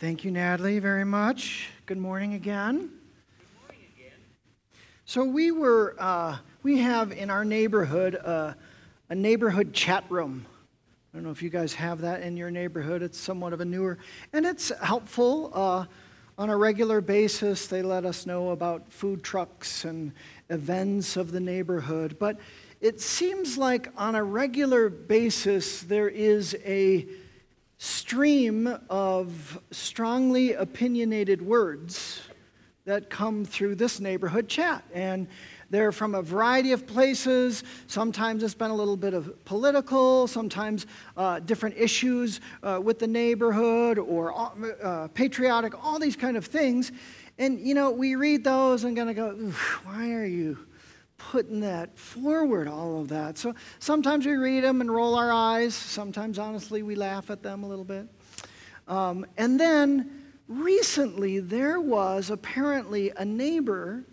[0.00, 1.68] Thank you, Natalie, very much.
[1.86, 2.78] Good morning again.
[2.78, 4.18] Good morning again.
[5.04, 8.54] So we were, uh, we have in our neighborhood uh,
[9.08, 10.46] a neighborhood chat room.
[11.12, 13.02] I don't know if you guys have that in your neighborhood.
[13.02, 13.98] It's somewhat of a newer,
[14.32, 15.52] and it's helpful.
[15.54, 15.84] Uh,
[16.38, 20.10] on a regular basis, they let us know about food trucks and
[20.50, 22.16] events of the neighborhood.
[22.18, 22.40] But
[22.80, 27.06] it seems like on a regular basis, there is a
[27.84, 32.22] stream of strongly opinionated words
[32.86, 34.82] that come through this neighborhood chat.
[34.94, 35.28] And
[35.68, 37.62] they're from a variety of places.
[37.86, 40.86] Sometimes it's been a little bit of political, sometimes
[41.18, 44.34] uh, different issues uh, with the neighborhood or
[44.82, 46.90] uh, patriotic, all these kind of things.
[47.38, 49.34] And, you know, we read those and going to go,
[49.84, 50.56] why are you
[51.30, 53.38] putting that forward, all of that.
[53.38, 55.74] So sometimes we read them and roll our eyes.
[55.74, 58.06] Sometimes, honestly, we laugh at them a little bit.
[58.86, 64.04] Um, and then recently, there was apparently a neighbor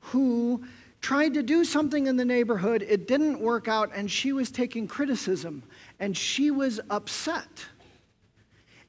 [0.00, 0.64] who
[1.00, 2.84] tried to do something in the neighborhood.
[2.88, 5.62] It didn't work out, and she was taking criticism,
[5.98, 7.64] and she was upset.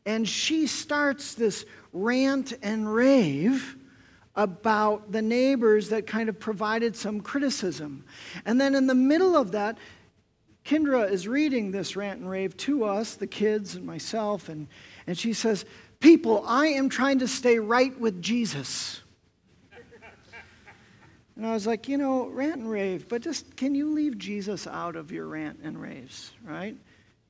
[0.05, 3.75] And she starts this rant and rave
[4.37, 8.05] about the neighbors that kind of provided some criticism.
[8.45, 9.77] And then in the middle of that,
[10.63, 14.67] Kendra is reading this rant and rave to us, the kids and myself, and,
[15.07, 15.65] and she says,
[15.99, 19.01] People, I am trying to stay right with Jesus.
[21.35, 24.65] And I was like, you know, rant and rave, but just can you leave Jesus
[24.67, 26.75] out of your rant and raves, right?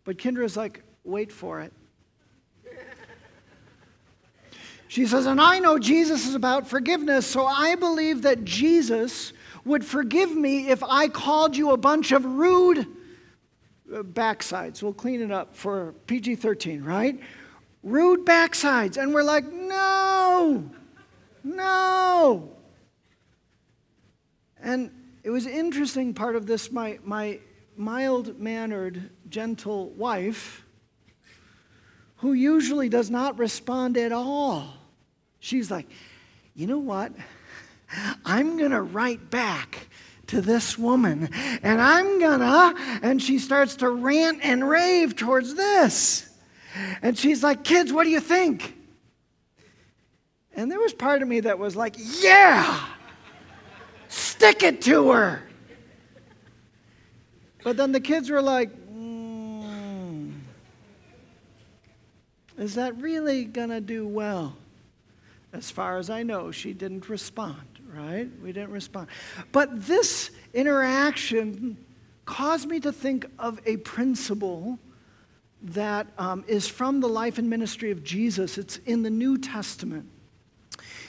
[0.05, 1.73] But Kendra's like, wait for it.
[4.87, 9.33] She says, and I know Jesus is about forgiveness, so I believe that Jesus
[9.65, 14.81] would forgive me if I called you a bunch of rude uh, backsides.
[14.81, 17.19] We'll clean it up for PG 13, right?
[17.83, 18.97] Rude backsides.
[18.97, 20.69] And we're like, no,
[21.43, 22.49] no.
[24.61, 24.91] And
[25.23, 27.39] it was interesting part of this, my, my
[27.75, 30.65] mild mannered, gentle wife,
[32.17, 34.76] who usually does not respond at all
[35.47, 35.87] She's like,
[36.55, 37.13] you know what?
[38.25, 39.87] I'm going to write back
[40.27, 41.29] to this woman
[41.63, 46.29] and I'm gonna, and she starts to rant and rave towards this.
[47.01, 48.75] And she's like, kids, what do you think?
[50.53, 52.85] And there was part of me that was like, yeah,
[54.09, 55.43] stick it to her.
[57.63, 60.33] But then the kids were like, mm,
[62.57, 64.57] is that really gonna do well?
[65.53, 68.29] As far as I know, she didn't respond, right?
[68.41, 69.07] We didn't respond.
[69.51, 71.77] But this interaction
[72.25, 74.77] caused me to think of a principle
[75.61, 78.57] that um, is from the life and ministry of Jesus.
[78.57, 80.07] It's in the New Testament.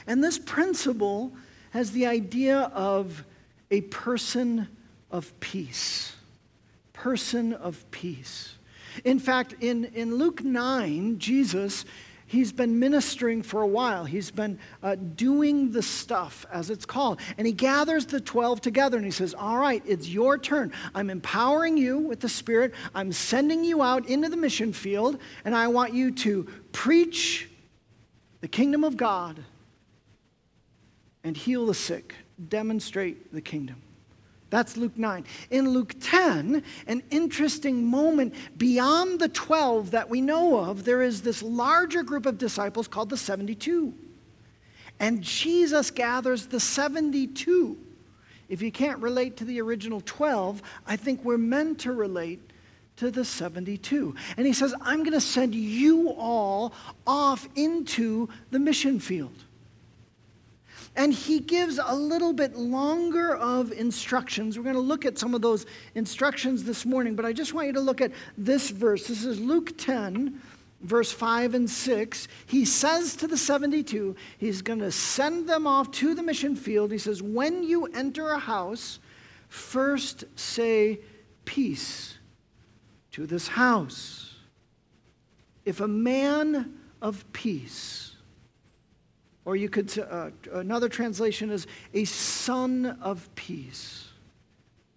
[0.07, 1.33] And this principle
[1.71, 3.25] has the idea of
[3.71, 4.69] a person
[5.11, 6.15] of peace.
[6.93, 8.55] Person of peace.
[9.05, 11.85] In fact, in, in Luke 9, Jesus
[12.29, 14.05] he's been ministering for a while.
[14.05, 17.21] He's been uh, doing the stuff, as it's called.
[17.37, 20.73] And he gathers the 12 together and he says, All right, it's your turn.
[20.95, 22.75] I'm empowering you with the Spirit.
[22.95, 27.49] I'm sending you out into the mission field, and I want you to preach
[28.41, 29.43] the kingdom of God
[31.25, 32.15] and heal the sick,
[32.49, 33.83] demonstrate the kingdom.
[34.51, 35.25] That's Luke 9.
[35.51, 41.21] In Luke 10, an interesting moment beyond the 12 that we know of, there is
[41.21, 43.93] this larger group of disciples called the 72.
[45.01, 47.79] And Jesus gathers the 72.
[48.49, 52.41] If you can't relate to the original 12, I think we're meant to relate
[52.97, 54.15] to the 72.
[54.37, 56.73] And he says, I'm going to send you all
[57.07, 59.45] off into the mission field.
[60.99, 64.59] And he gives a little bit longer of instructions.
[64.59, 65.65] We're going to look at some of those
[65.95, 69.07] instructions this morning, but I just want you to look at this verse.
[69.07, 70.43] This is Luke 10,
[70.81, 72.27] verse 5 and 6.
[72.47, 76.91] He says to the 72, he's going to send them off to the mission field.
[76.91, 78.99] He says, When you enter a house,
[79.47, 80.99] first say
[81.45, 82.19] peace
[83.13, 84.35] to this house.
[85.65, 88.17] If a man of peace,
[89.49, 94.09] or you could, uh, another translation is a son of peace.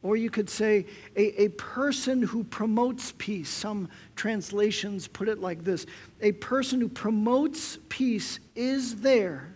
[0.03, 3.47] Or you could say a, a person who promotes peace.
[3.47, 3.87] Some
[4.17, 5.85] translations put it like this
[6.19, 9.55] A person who promotes peace is there.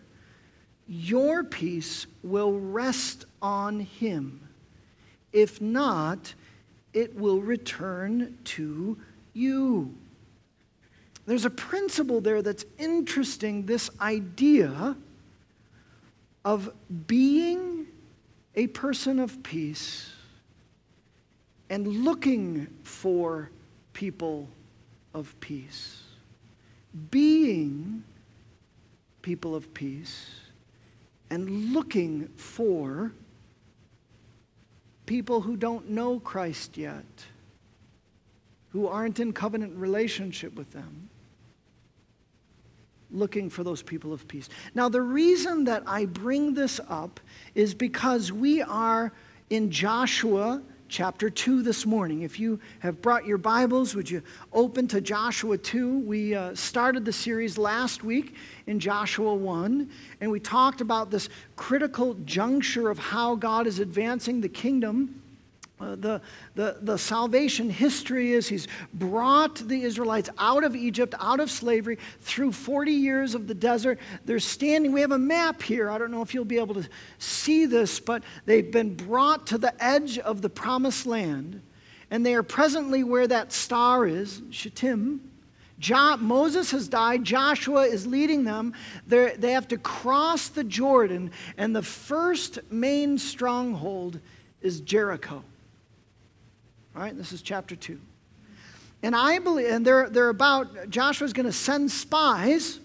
[0.88, 4.48] Your peace will rest on him.
[5.34, 6.34] If not,
[6.94, 8.98] it will return to
[9.34, 9.94] you.
[11.26, 14.96] There's a principle there that's interesting this idea
[16.44, 16.72] of
[17.08, 17.88] being
[18.56, 20.12] a person of peace
[21.70, 23.50] and looking for
[23.94, 24.48] people
[25.16, 26.04] of peace.
[27.10, 28.04] Being
[29.24, 30.30] people of peace
[31.32, 33.12] and looking for
[35.08, 37.04] people who don't know Christ yet,
[38.70, 41.10] who aren't in covenant relationship with them
[43.12, 44.50] looking for those people of peace.
[44.74, 47.20] Now, the reason that I bring this up
[47.54, 49.12] is because we are
[49.50, 52.22] in Joshua chapter 2 this morning.
[52.22, 54.22] If you have brought your Bibles, would you
[54.54, 56.00] open to Joshua 2?
[56.00, 58.36] We uh, started the series last week
[58.68, 59.90] in Joshua 1,
[60.22, 65.22] and we talked about this critical juncture of how God is advancing the kingdom
[65.80, 66.22] uh, the,
[66.56, 71.98] the, the salvation history is he's brought the Israelites out of Egypt, out of slavery,
[72.22, 74.00] through 40 years of the desert.
[74.24, 75.92] They're standing, we have a map here.
[75.92, 76.88] I don't know if you'll be able to
[77.20, 81.62] see this, but they've been brought to the edge of the promised land,
[82.10, 85.30] and they are presently where that star is, Shittim.
[85.78, 87.26] Jo- Moses has died.
[87.26, 88.74] Joshua is leading them.
[89.08, 94.22] They're, they have to cross the Jordan, and the first main stronghold
[94.62, 95.44] is Jericho.
[96.96, 98.00] All right, this is chapter 2.
[99.04, 102.80] And I believe, and they're, they're about, Joshua's going to send spies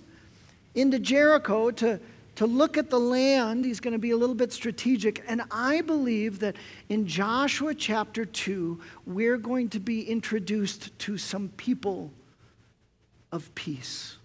[0.75, 2.01] into Jericho to,
[2.35, 3.65] to look at the land.
[3.65, 5.23] He's going to be a little bit strategic.
[5.29, 6.57] And I believe that
[6.89, 12.11] in Joshua chapter 2, we're going to be introduced to some people
[13.31, 14.17] of peace.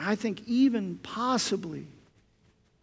[0.00, 1.86] I think even possibly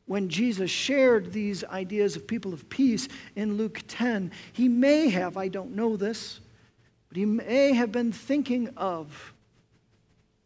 [0.07, 5.35] when Jesus shared these ideas of people of peace in Luke 10, he may have,
[5.35, 6.39] I don't know this,
[7.09, 9.33] but he may have been thinking of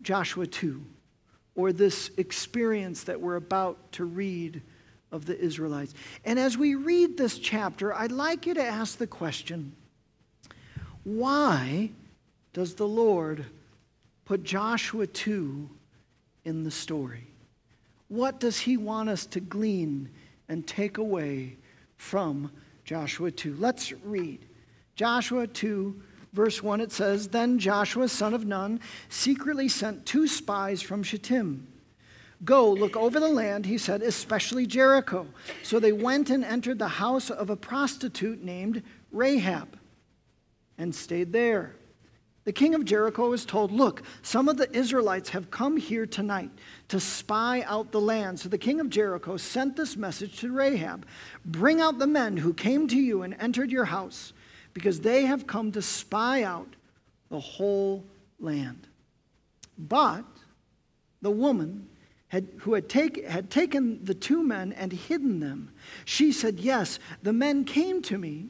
[0.02, 0.82] Joshua 2
[1.56, 4.62] or this experience that we're about to read
[5.12, 5.94] of the Israelites.
[6.24, 9.76] And as we read this chapter, I'd like you to ask the question
[11.04, 11.90] why
[12.54, 13.46] does the Lord
[14.26, 15.70] put Joshua 2
[16.46, 17.29] in the story?
[18.10, 20.10] What does he want us to glean
[20.50, 21.58] and take away
[21.96, 22.52] from
[22.84, 23.56] Joshua 2?
[23.58, 24.46] Let's read.
[24.96, 26.02] Joshua 2,
[26.34, 31.68] verse 1, it says Then Joshua, son of Nun, secretly sent two spies from Shittim.
[32.44, 35.28] Go, look over the land, he said, especially Jericho.
[35.62, 39.78] So they went and entered the house of a prostitute named Rahab
[40.78, 41.76] and stayed there.
[42.50, 46.50] The king of Jericho was told, Look, some of the Israelites have come here tonight
[46.88, 48.40] to spy out the land.
[48.40, 51.06] So the king of Jericho sent this message to Rahab
[51.46, 54.34] Bring out the men who came to you and entered your house,
[54.74, 56.76] because they have come to spy out
[57.30, 58.04] the whole
[58.40, 58.88] land.
[59.78, 60.26] But
[61.22, 61.88] the woman
[62.30, 65.72] had, who had, take, had taken the two men and hidden them,
[66.04, 68.50] she said, Yes, the men came to me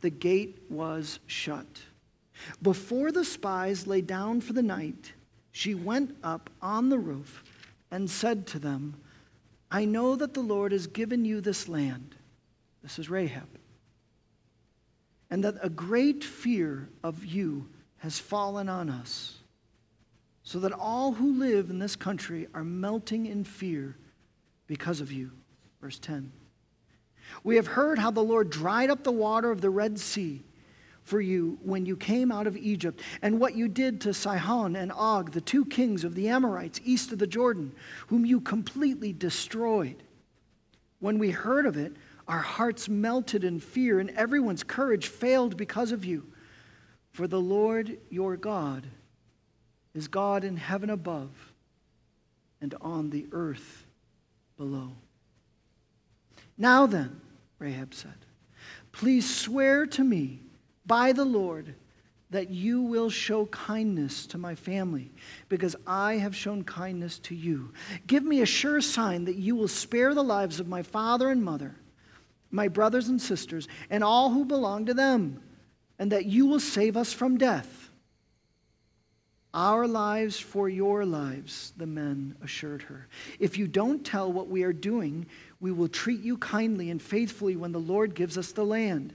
[0.00, 1.66] the gate was shut.
[2.62, 5.12] Before the spies lay down for the night,
[5.50, 7.42] she went up on the roof
[7.90, 8.94] and said to them,
[9.70, 12.14] I know that the Lord has given you this land.
[12.82, 13.48] This is Rahab.
[15.30, 19.38] And that a great fear of you has fallen on us,
[20.42, 23.96] so that all who live in this country are melting in fear
[24.66, 25.32] because of you.
[25.80, 26.32] Verse 10.
[27.44, 30.42] We have heard how the Lord dried up the water of the Red Sea
[31.08, 34.92] for you when you came out of Egypt, and what you did to Sihon and
[34.92, 37.72] Og, the two kings of the Amorites east of the Jordan,
[38.08, 40.02] whom you completely destroyed.
[41.00, 41.94] When we heard of it,
[42.28, 46.26] our hearts melted in fear, and everyone's courage failed because of you.
[47.12, 48.86] For the Lord your God
[49.94, 51.30] is God in heaven above
[52.60, 53.86] and on the earth
[54.58, 54.92] below.
[56.58, 57.20] Now then,
[57.60, 58.26] Rahab said,
[58.90, 60.40] please swear to me
[60.84, 61.76] by the Lord
[62.30, 65.10] that you will show kindness to my family,
[65.48, 67.72] because I have shown kindness to you.
[68.06, 71.42] Give me a sure sign that you will spare the lives of my father and
[71.42, 71.76] mother,
[72.50, 75.40] my brothers and sisters, and all who belong to them,
[75.98, 77.87] and that you will save us from death.
[79.58, 83.08] Our lives for your lives, the men assured her.
[83.40, 85.26] If you don't tell what we are doing,
[85.58, 89.12] we will treat you kindly and faithfully when the Lord gives us the land.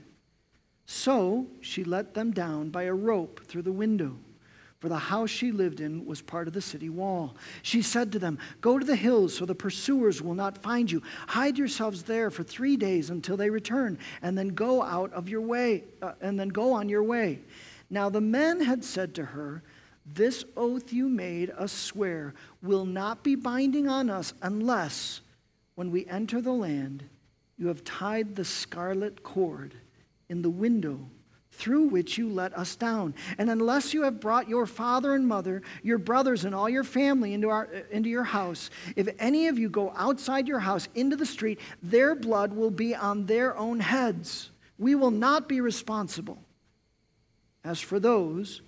[0.86, 4.18] So she let them down by a rope through the window,
[4.80, 7.38] for the house she lived in was part of the city wall.
[7.62, 11.02] She said to them, Go to the hills so the pursuers will not find you.
[11.26, 15.40] Hide yourselves there for three days until they return, and then go out of your
[15.40, 17.40] way, uh, and then go on your way.
[17.90, 19.64] Now the men had said to her,
[20.06, 25.22] this oath you made us swear will not be binding on us unless,
[25.76, 27.04] when we enter the land,
[27.58, 29.74] you have tied the scarlet cord
[30.30, 31.10] in the window
[31.52, 33.14] through which you let us down.
[33.38, 37.34] And unless you have brought your father and mother, your brothers, and all your family
[37.34, 41.16] into, our, uh, into your house, if any of you go outside your house into
[41.16, 44.50] the street, their blood will be on their own heads.
[44.80, 46.40] We will not be responsible.
[47.64, 48.62] As for those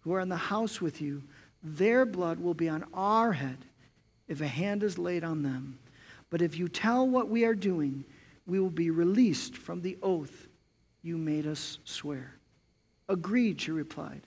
[0.00, 1.22] who are in the house with you,
[1.62, 3.58] their blood will be on our head
[4.28, 5.78] if a hand is laid on them.
[6.30, 8.04] But if you tell what we are doing,
[8.46, 10.48] we will be released from the oath
[11.02, 12.34] you made us swear.
[13.08, 14.22] Agreed, she replied.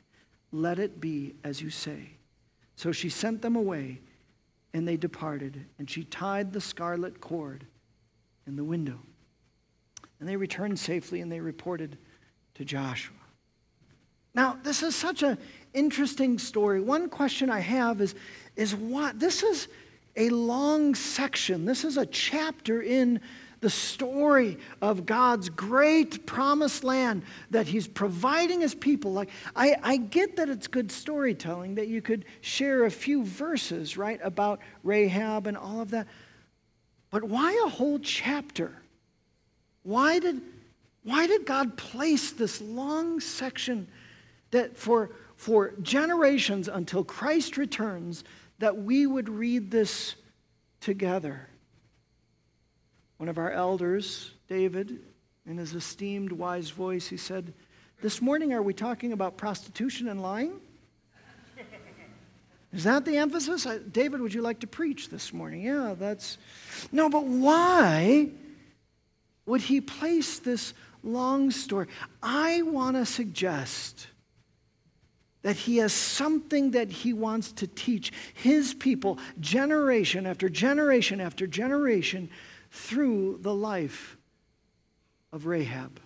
[0.52, 2.10] Let it be as you say.
[2.76, 4.02] So she sent them away,
[4.74, 7.66] and they departed, and she tied the scarlet cord
[8.46, 9.00] in the window.
[10.20, 11.98] And they returned safely, and they reported
[12.56, 13.16] to Joshua.
[14.36, 15.38] Now, this is such an
[15.74, 16.82] interesting story.
[16.82, 18.16] One question I have is,
[18.56, 19.20] is what?
[19.20, 19.68] This is
[20.16, 21.66] a long section.
[21.66, 23.20] This is a chapter in
[23.62, 29.14] the story of God's great promised land that He's providing His people.
[29.14, 33.98] Like, I, I get that it's good storytelling, that you could share a few verses,
[33.98, 36.08] right, about Rahab and all of that.
[37.10, 38.74] But why a whole chapter?
[39.84, 40.42] Why did,
[41.04, 43.88] why did God place this long section?
[44.54, 45.10] that for,
[45.44, 48.24] for generations until Christ returns,
[48.60, 50.16] that we would read this
[50.80, 51.50] together.
[53.18, 55.00] One of our elders, David,
[55.46, 57.54] in his esteemed wise voice, he said,
[58.02, 60.62] This morning, are we talking about prostitution and lying?
[62.72, 63.68] Is that the emphasis?
[63.92, 65.64] David, would you like to preach this morning?
[65.64, 66.38] Yeah, that's.
[66.90, 68.30] No, but why
[69.46, 70.74] would he place this
[71.04, 71.88] long story?
[72.22, 74.08] I want to suggest
[75.44, 81.46] that he has something that he wants to teach his people generation after generation after
[81.46, 82.30] generation
[82.72, 84.18] through the life
[85.32, 86.00] of Rahab,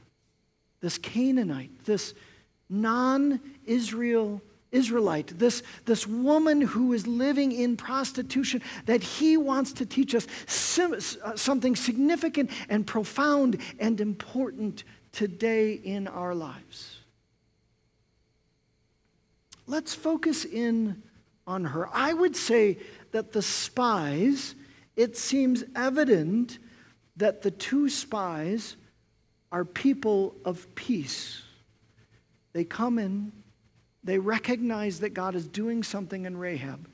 [0.82, 2.14] this Canaanite, this
[2.70, 4.42] non Israel
[4.72, 10.28] Israelite, this, this woman who is living in prostitution, that he wants to teach us
[10.46, 16.97] sim- uh, something significant and profound and important today in our lives.
[19.68, 21.04] Let's focus in
[21.46, 21.90] on her.
[21.94, 22.78] I would say
[23.12, 24.56] that the spies,
[24.96, 26.60] it seems evident
[27.18, 28.78] that the two spies
[29.52, 31.42] are people of peace.
[32.54, 33.32] They come in,
[34.04, 36.88] they recognize that God is doing something in Rahab,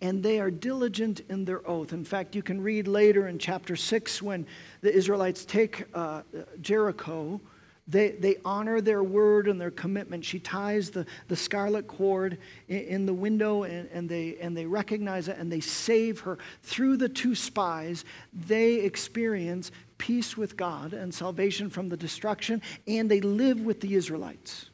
[0.00, 1.92] and they are diligent in their oath.
[1.92, 4.46] In fact, you can read later in chapter 6 when
[4.80, 6.22] the Israelites take uh,
[6.60, 7.40] Jericho
[7.88, 10.24] they, they honor their word and their commitment.
[10.24, 14.66] She ties the, the scarlet cord in, in the window and, and, they, and they
[14.66, 16.38] recognize it and they save her.
[16.62, 23.10] Through the two spies, they experience peace with God and salvation from the destruction, and
[23.10, 24.70] they live with the Israelites.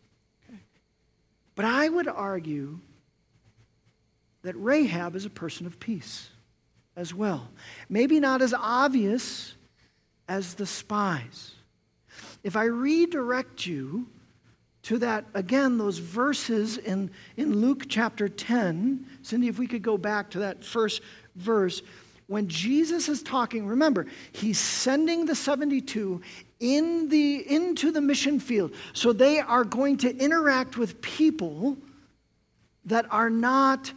[0.48, 0.58] Okay.
[1.54, 2.80] But I would argue
[4.42, 6.28] that Rahab is a person of peace
[6.96, 7.48] as well.
[7.88, 9.54] Maybe not as obvious
[10.28, 11.53] as the spies.
[12.44, 14.06] If I redirect you
[14.82, 19.96] to that, again, those verses in, in Luke chapter 10, Cindy, if we could go
[19.96, 21.00] back to that first
[21.36, 21.82] verse,
[22.26, 26.20] when Jesus is talking, remember, he's sending the 72
[26.60, 28.74] in the, into the mission field.
[28.92, 31.76] So they are going to interact with people
[32.84, 33.92] that are not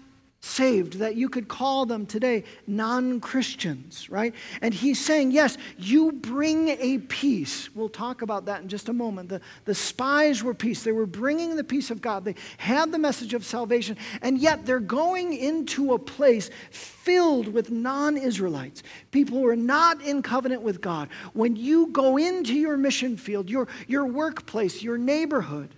[0.48, 4.34] saved, that you could call them today non Christians, right?
[4.62, 7.70] And he's saying, yes, you bring a peace.
[7.75, 9.30] We'll talk about that in just a moment.
[9.30, 10.84] The, the spies were peace.
[10.84, 14.66] They were bringing the peace of God, they had the message of salvation, and yet
[14.66, 20.62] they're going into a place filled with non Israelites, people who are not in covenant
[20.62, 21.10] with God.
[21.34, 25.70] When you go into your mission field, your, your workplace, your neighborhood,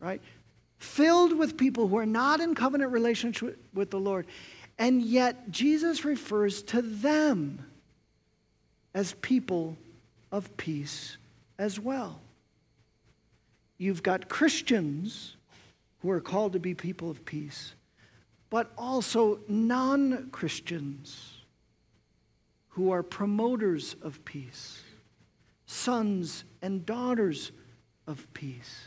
[0.00, 0.20] right?
[0.82, 4.26] Filled with people who are not in covenant relationship with the Lord.
[4.78, 7.64] And yet, Jesus refers to them
[8.94, 9.76] as people
[10.30, 11.16] of peace
[11.58, 12.20] as well.
[13.78, 15.36] You've got Christians
[16.00, 17.74] who are called to be people of peace,
[18.50, 21.38] but also non Christians
[22.70, 24.82] who are promoters of peace,
[25.66, 27.52] sons and daughters
[28.06, 28.86] of peace.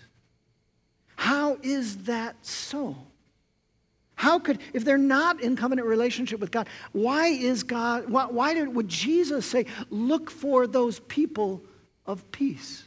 [1.26, 2.96] How is that so?
[4.14, 8.54] How could, if they're not in covenant relationship with God, why is God, why, why
[8.54, 11.64] did, would Jesus say, look for those people
[12.06, 12.84] of peace?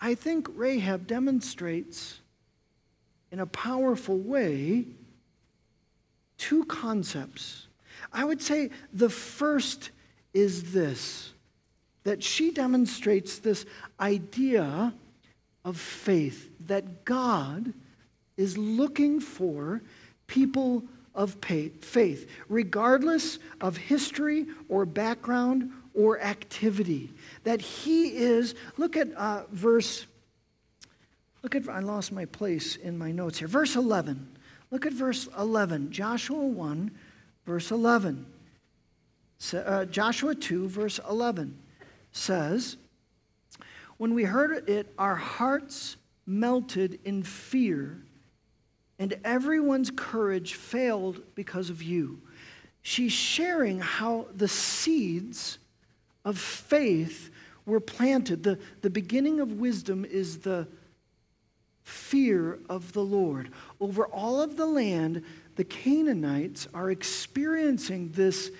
[0.00, 2.20] I think Rahab demonstrates
[3.32, 4.84] in a powerful way
[6.36, 7.66] two concepts.
[8.12, 9.90] I would say the first
[10.32, 11.32] is this
[12.04, 13.66] that she demonstrates this
[13.98, 14.94] idea
[15.64, 17.72] of faith, that God
[18.36, 19.82] is looking for
[20.26, 20.84] people
[21.14, 21.36] of
[21.80, 27.12] faith, regardless of history or background or activity.
[27.42, 30.06] That He is, look at uh, verse,
[31.42, 33.48] look at, I lost my place in my notes here.
[33.48, 34.36] Verse 11.
[34.70, 36.90] Look at verse 11, Joshua 1,
[37.46, 38.26] verse 11.
[39.38, 41.58] So, uh, Joshua 2, verse 11
[42.12, 42.76] says,
[43.98, 48.02] When we heard it, our hearts melted in fear
[48.98, 52.20] and everyone's courage failed because of you.
[52.82, 55.58] She's sharing how the seeds
[56.24, 57.30] of faith
[57.66, 58.42] were planted.
[58.42, 60.66] The, the beginning of wisdom is the
[61.84, 63.50] fear of the Lord.
[63.80, 65.22] Over all of the land,
[65.56, 68.50] the Canaanites are experiencing this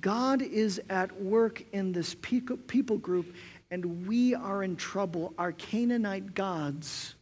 [0.00, 3.34] God is at work in this people group,
[3.70, 5.32] and we are in trouble.
[5.38, 7.14] Our Canaanite gods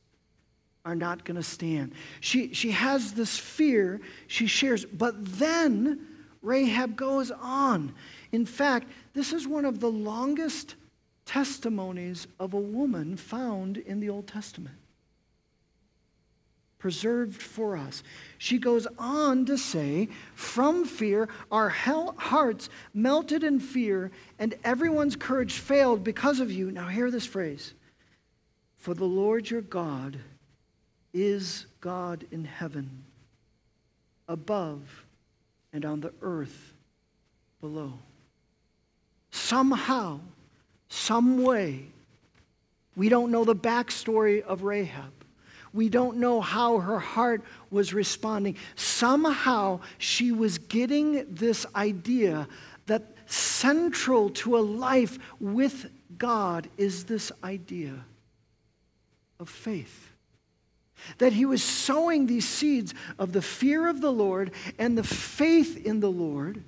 [0.84, 1.92] are not going to stand.
[2.20, 6.06] She, she has this fear she shares, but then
[6.42, 7.94] Rahab goes on.
[8.32, 10.76] In fact, this is one of the longest
[11.26, 14.76] testimonies of a woman found in the Old Testament.
[16.78, 18.02] Preserved for us.
[18.38, 25.54] She goes on to say, From fear, our hearts melted in fear, and everyone's courage
[25.54, 26.70] failed because of you.
[26.70, 27.74] Now, hear this phrase
[28.76, 30.18] For the Lord your God
[31.12, 33.04] is God in heaven,
[34.28, 35.04] above
[35.72, 36.72] and on the earth
[37.60, 37.92] below.
[39.30, 40.20] Somehow,
[40.88, 41.86] some way,
[42.96, 45.17] we don't know the backstory of Rahab.
[45.78, 48.56] We don't know how her heart was responding.
[48.74, 52.48] Somehow she was getting this idea
[52.86, 55.88] that central to a life with
[56.18, 57.94] God is this idea
[59.38, 60.10] of faith.
[61.18, 65.86] That he was sowing these seeds of the fear of the Lord and the faith
[65.86, 66.64] in the Lord.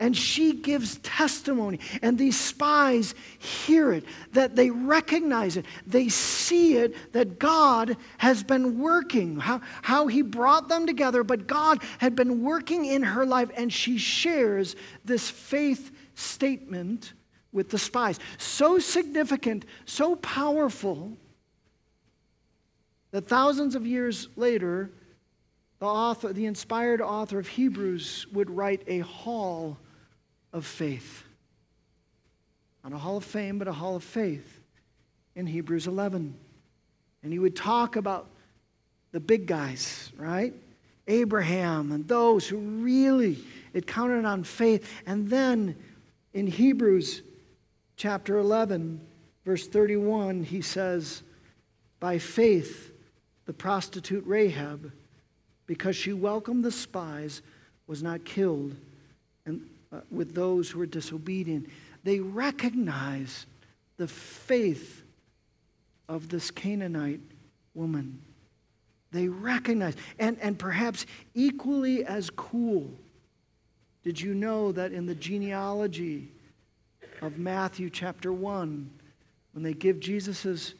[0.00, 6.76] And she gives testimony, and these spies hear it, that they recognize it, they see
[6.76, 12.14] it, that God has been working, how, how He brought them together, but God had
[12.14, 17.12] been working in her life, and she shares this faith statement
[17.52, 18.18] with the spies.
[18.36, 21.16] So significant, so powerful
[23.10, 24.90] that thousands of years later,
[25.78, 29.78] the author, the inspired author of Hebrews would write a hall
[30.52, 31.24] of faith.
[32.82, 34.60] Not a hall of fame, but a hall of faith
[35.36, 36.34] in Hebrews 11.
[37.22, 38.28] And he would talk about
[39.12, 40.52] the big guys, right?
[41.06, 43.38] Abraham and those who really
[43.72, 44.90] it counted on faith.
[45.06, 45.76] And then
[46.32, 47.22] in Hebrews
[47.96, 49.00] chapter 11,
[49.44, 51.22] verse 31, he says,
[52.00, 52.92] By faith,
[53.46, 54.92] the prostitute Rahab,
[55.68, 57.42] because she welcomed the spies,
[57.86, 58.74] was not killed
[59.46, 59.60] and,
[59.92, 61.68] uh, with those who were disobedient.
[62.02, 63.46] They recognized
[63.98, 65.02] the faith
[66.08, 67.20] of this Canaanite
[67.74, 68.20] woman.
[69.12, 72.90] They recognized, and, and perhaps equally as cool,
[74.02, 76.28] did you know that in the genealogy
[77.20, 78.90] of Matthew chapter 1,
[79.52, 80.74] when they give Jesus'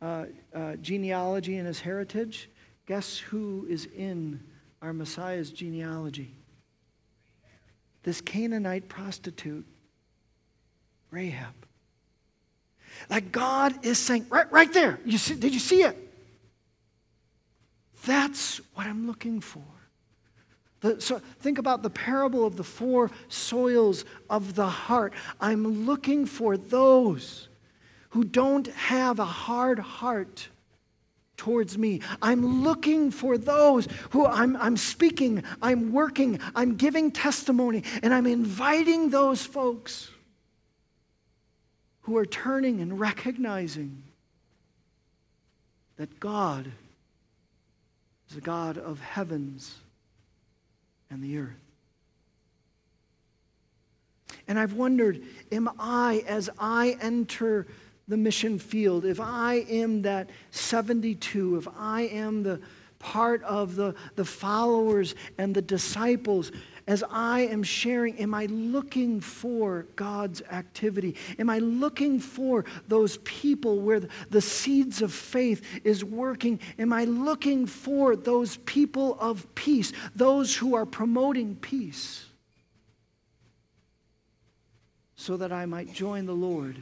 [0.00, 2.48] uh, uh, genealogy and his heritage,
[2.86, 4.40] guess who is in
[4.80, 6.34] our Messiah's genealogy?
[8.02, 9.66] This Canaanite prostitute,
[11.10, 11.54] Rahab.
[13.08, 15.96] Like God is saying, right, right there, you see, did you see it?
[18.04, 19.62] That's what I'm looking for.
[20.80, 25.14] The, so think about the parable of the four soils of the heart.
[25.40, 27.48] I'm looking for those
[28.10, 30.48] who don't have a hard heart
[31.42, 32.00] towards me.
[32.22, 38.28] I'm looking for those who I'm, I'm speaking, I'm working, I'm giving testimony, and I'm
[38.28, 40.08] inviting those folks
[42.02, 44.04] who are turning and recognizing
[45.96, 46.70] that God
[48.28, 49.74] is the God of heavens
[51.10, 51.50] and the earth.
[54.46, 57.66] And I've wondered, am I, as I enter
[58.08, 62.60] the mission field, if I am that 72, if I am the
[62.98, 66.52] part of the, the followers and the disciples,
[66.86, 71.16] as I am sharing, am I looking for God's activity?
[71.38, 76.58] Am I looking for those people where the seeds of faith is working?
[76.78, 82.26] Am I looking for those people of peace, those who are promoting peace,
[85.14, 86.76] so that I might join the Lord?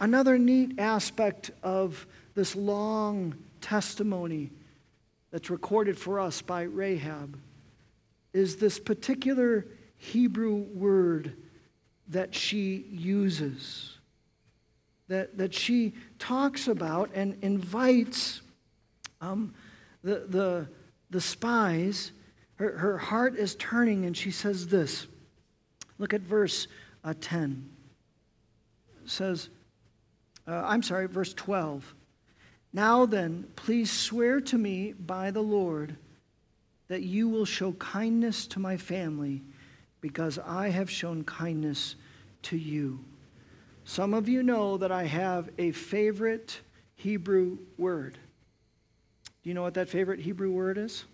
[0.00, 4.50] Another neat aspect of this long testimony
[5.30, 7.38] that's recorded for us by Rahab
[8.34, 11.32] is this particular Hebrew word
[12.08, 13.96] that she uses,
[15.08, 18.42] that, that she talks about and invites
[19.22, 19.54] um,
[20.04, 20.68] the, the,
[21.10, 22.12] the spies.
[22.56, 25.06] Her, her heart is turning, and she says this.
[25.98, 26.68] Look at verse
[27.02, 27.68] uh, 10.
[29.02, 29.48] It says,
[30.46, 31.94] uh, I'm sorry, verse 12.
[32.72, 35.96] Now then, please swear to me by the Lord
[36.88, 39.42] that you will show kindness to my family
[40.00, 41.96] because I have shown kindness
[42.42, 43.00] to you.
[43.84, 46.60] Some of you know that I have a favorite
[46.96, 48.18] Hebrew word.
[49.42, 51.04] Do you know what that favorite Hebrew word is?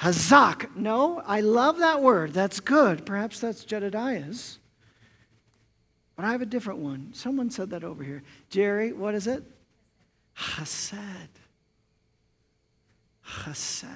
[0.00, 0.76] Hazak.
[0.76, 2.32] No, I love that word.
[2.32, 3.04] That's good.
[3.04, 4.58] Perhaps that's Jedediah's.
[6.18, 7.10] But I have a different one.
[7.12, 8.24] Someone said that over here.
[8.50, 9.44] Jerry, what is it?
[10.36, 11.28] Chesed.
[13.24, 13.86] Chesed.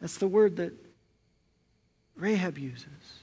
[0.00, 0.72] That's the word that
[2.16, 3.20] Rahab uses.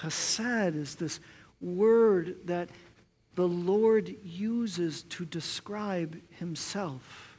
[0.00, 1.20] Chesed is this
[1.60, 2.70] word that
[3.34, 7.38] the Lord uses to describe himself.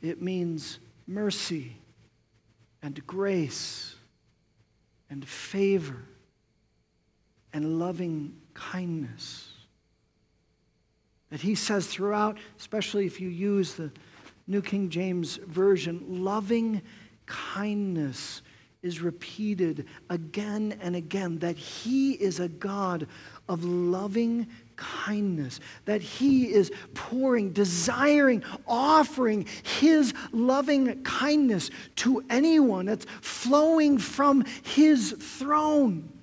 [0.00, 1.76] It means mercy
[2.82, 3.96] and grace
[5.10, 6.02] and favor
[7.52, 9.50] and loving kindness.
[11.30, 13.90] That he says throughout, especially if you use the
[14.46, 16.82] New King James Version, loving
[17.26, 18.42] kindness
[18.82, 23.08] is repeated again and again, that he is a God
[23.48, 29.46] of loving kindness, that he is pouring, desiring, offering
[29.80, 36.13] his loving kindness to anyone that's flowing from his throne.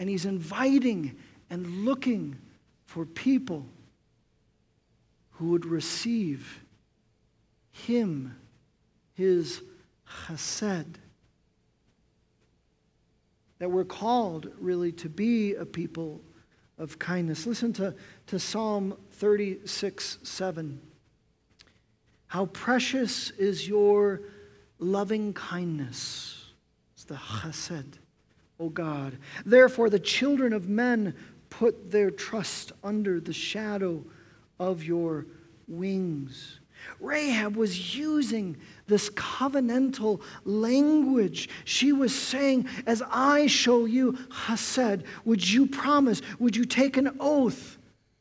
[0.00, 1.16] And he's inviting
[1.50, 2.38] and looking
[2.86, 3.66] for people
[5.32, 6.64] who would receive
[7.70, 8.34] him,
[9.12, 9.62] his
[10.26, 10.96] chesed.
[13.58, 16.22] That we're called really to be a people
[16.78, 17.46] of kindness.
[17.46, 17.94] Listen to,
[18.28, 20.80] to Psalm 36 7.
[22.26, 24.22] How precious is your
[24.78, 26.52] loving kindness.
[26.94, 27.99] It's the chesed,
[28.60, 29.16] O God.
[29.46, 31.14] Therefore, the children of men
[31.48, 34.04] put their trust under the shadow
[34.58, 35.26] of your
[35.66, 36.60] wings.
[37.00, 41.48] Rahab was using this covenantal language.
[41.64, 47.16] She was saying, As I show you Chesed, would you promise, would you take an
[47.18, 47.78] oath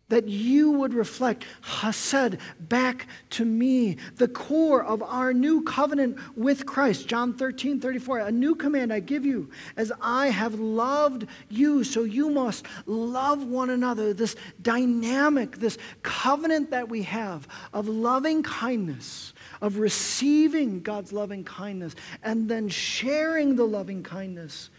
[0.10, 6.66] that you would reflect Chesed back to me, the core of our new covenant with
[6.66, 7.08] Christ.
[7.08, 8.20] John 13, 34.
[8.20, 13.46] A new command I give you, as I have loved you, so you must love
[13.46, 14.14] one another.
[14.14, 21.96] This dynamic, this covenant that we have of loving kindness, of receiving God's loving kindness,
[22.24, 24.70] and then sharing the loving kindness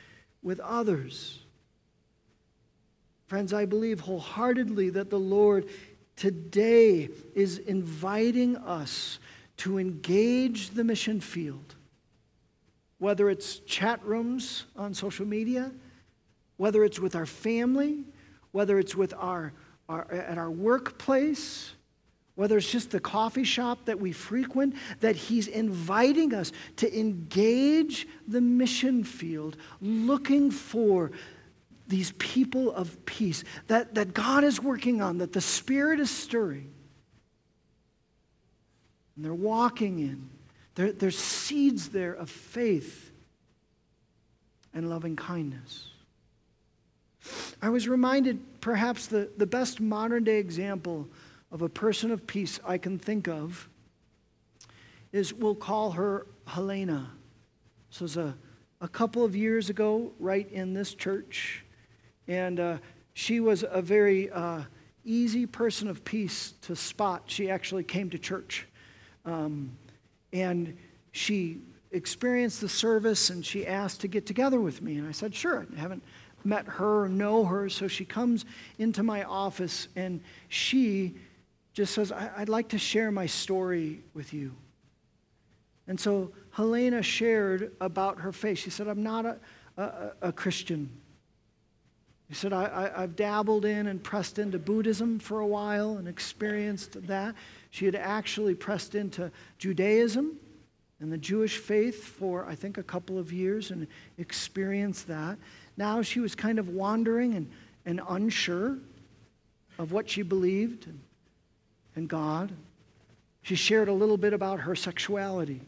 [0.42, 1.39] with others.
[3.30, 5.68] Friends, I believe wholeheartedly that the Lord
[6.16, 9.20] today is inviting us
[9.58, 11.76] to engage the mission field,
[12.98, 15.70] whether it's chat rooms on social media,
[16.56, 18.02] whether it's with our family,
[18.50, 19.52] whether it's with our,
[19.88, 21.70] our at our workplace,
[22.34, 28.08] whether it's just the coffee shop that we frequent, that He's inviting us to engage
[28.26, 31.12] the mission field, looking for
[31.90, 36.72] these people of peace that, that God is working on, that the Spirit is stirring.
[39.16, 40.31] And they're walking in.
[40.76, 43.11] There, there's seeds there of faith
[44.72, 45.88] and loving kindness.
[47.61, 51.09] I was reminded, perhaps, the, the best modern day example
[51.53, 53.68] of a person of peace I can think of
[55.12, 57.11] is we'll call her Helena.
[57.90, 58.35] This was a,
[58.81, 61.64] a couple of years ago, right in this church.
[62.28, 62.78] And uh,
[63.14, 64.62] she was a very uh,
[65.04, 67.24] easy person of peace to spot.
[67.26, 68.66] She actually came to church.
[69.24, 69.76] Um,
[70.33, 70.76] and
[71.12, 71.59] she
[71.92, 74.98] experienced the service and she asked to get together with me.
[74.98, 75.66] And I said, sure.
[75.76, 76.02] I haven't
[76.44, 77.68] met her or know her.
[77.68, 78.44] So she comes
[78.78, 81.16] into my office and she
[81.72, 84.52] just says, I'd like to share my story with you.
[85.87, 88.59] And so Helena shared about her faith.
[88.59, 89.38] She said, I'm not a,
[89.76, 90.88] a, a Christian.
[92.30, 97.04] He said, I, have dabbled in and pressed into Buddhism for a while and experienced
[97.08, 97.34] that.
[97.70, 100.38] She had actually pressed into Judaism
[101.00, 103.84] and the Jewish faith for, I think, a couple of years and
[104.16, 105.38] experienced that.
[105.76, 107.50] Now she was kind of wandering and,
[107.84, 108.78] and unsure
[109.80, 111.00] of what she believed and,
[111.96, 112.52] and God.
[113.42, 115.62] She shared a little bit about her sexuality.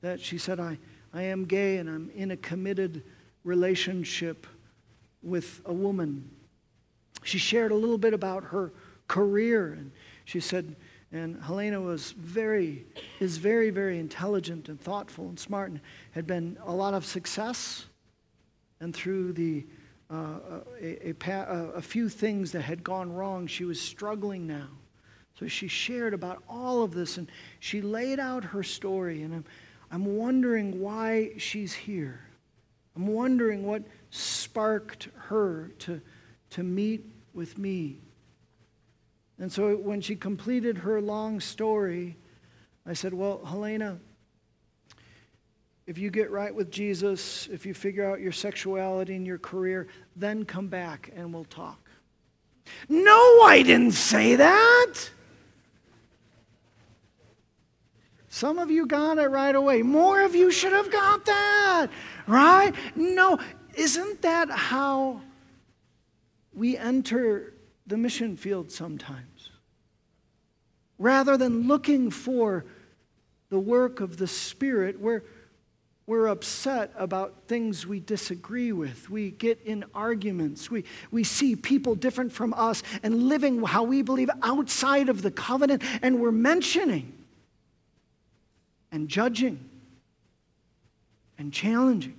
[0.00, 0.78] That she said, I,
[1.14, 3.04] I am gay and I'm in a committed
[3.44, 4.44] relationship
[5.28, 6.30] with a woman.
[7.22, 8.72] She shared a little bit about her
[9.06, 9.90] career and
[10.24, 10.76] she said,
[11.10, 12.84] and Helena was very,
[13.18, 15.80] is very, very intelligent and thoughtful and smart and
[16.12, 17.86] had been a lot of success.
[18.80, 19.66] And through the,
[20.10, 21.44] uh, a, a,
[21.76, 24.68] a few things that had gone wrong, she was struggling now.
[25.38, 29.22] So she shared about all of this and she laid out her story.
[29.22, 29.44] And I'm,
[29.90, 32.27] I'm wondering why she's here.
[32.98, 36.02] I'm wondering what sparked her to,
[36.50, 38.00] to meet with me
[39.38, 42.16] and so when she completed her long story,
[42.84, 43.98] I said, Well, Helena,
[45.86, 49.88] if you get right with Jesus, if you figure out your sexuality and your career,
[50.16, 51.88] then come back and we'll talk.
[52.88, 54.94] No, I didn't say that.
[58.28, 59.82] Some of you got it right away.
[59.82, 61.88] More of you should have got that,
[62.26, 62.72] right?
[62.94, 63.38] No,
[63.74, 65.22] isn't that how
[66.52, 67.54] we enter
[67.88, 69.50] the mission field sometimes.
[70.98, 72.64] Rather than looking for
[73.48, 75.22] the work of the Spirit, we're,
[76.06, 79.08] we're upset about things we disagree with.
[79.08, 80.70] We get in arguments.
[80.70, 85.30] We, we see people different from us and living how we believe outside of the
[85.30, 87.14] covenant, and we're mentioning
[88.90, 89.68] and judging
[91.38, 92.16] and challenging.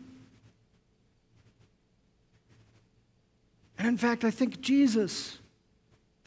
[3.77, 5.39] And in fact, I think Jesus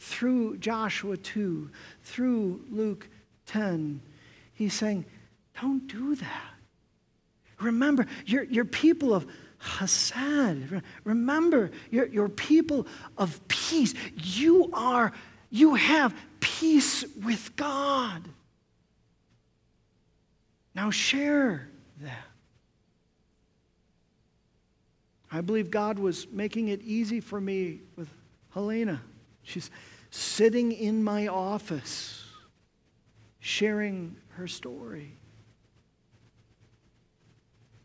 [0.03, 1.69] through Joshua 2,
[2.03, 3.07] through Luke
[3.45, 4.01] 10.
[4.53, 5.05] He's saying,
[5.61, 6.53] don't do that.
[7.59, 9.25] Remember, you're, you're people of
[9.61, 10.81] chesed.
[11.05, 12.85] Remember, you're, you're people
[13.17, 13.93] of peace.
[14.17, 15.13] You are,
[15.49, 18.21] you have peace with God.
[20.75, 21.69] Now share
[22.01, 22.25] that.
[25.31, 28.07] I believe God was making it easy for me with
[28.53, 29.01] Helena.
[29.41, 29.71] She's
[30.11, 32.23] sitting in my office,
[33.39, 35.17] sharing her story.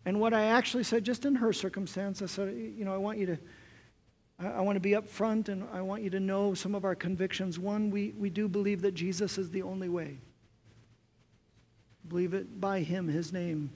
[0.05, 3.19] And what I actually said, just in her circumstance, I said, you know, I want
[3.19, 3.39] you to,
[4.39, 6.95] I, want to be up front and I want you to know some of our
[6.95, 7.59] convictions.
[7.59, 10.19] One, we, we do believe that Jesus is the only way.
[12.09, 13.71] Believe it by him, his name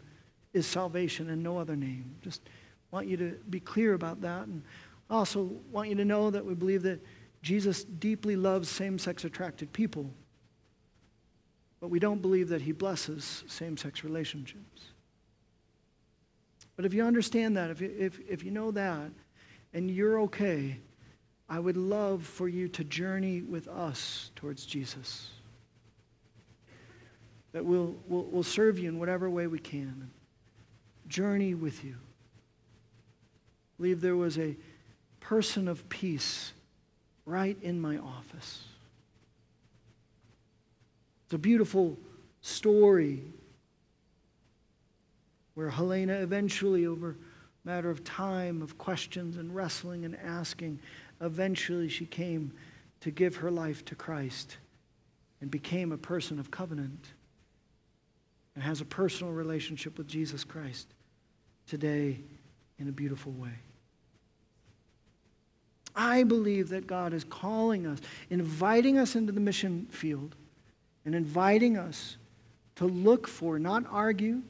[0.53, 2.15] is salvation and no other name.
[2.23, 2.43] Just
[2.91, 4.47] want you to be clear about that.
[4.47, 4.63] And
[5.11, 7.05] also want you to know that we believe that
[7.43, 10.11] Jesus deeply loves same sex attracted people,
[11.81, 14.83] but we don't believe that he blesses same sex relationships.
[16.77, 19.11] But if you understand that, if you, if, if you know that,
[19.75, 20.79] and you're okay,
[21.49, 25.31] I would love for you to journey with us towards Jesus.
[27.53, 30.11] That we'll, we'll, we'll serve you in whatever way we can.
[31.07, 31.93] Journey with you.
[31.93, 34.57] I believe there was a
[35.21, 36.53] person of peace
[37.27, 38.65] right in my office.
[41.27, 41.99] It's a beautiful
[42.41, 43.23] story
[45.55, 47.17] where Helena eventually, over a
[47.69, 50.79] matter of time of questions and wrestling and asking,
[51.21, 52.53] eventually she came
[53.01, 54.57] to give her life to Christ
[55.41, 57.13] and became a person of covenant
[58.55, 60.89] and has a personal relationship with Jesus Christ
[61.67, 62.21] today
[62.79, 63.55] in a beautiful way.
[65.95, 67.99] I believe that God is calling us,
[68.31, 70.35] inviting us into the mission field,
[71.05, 72.17] and inviting us
[72.77, 74.43] to look for, not argue,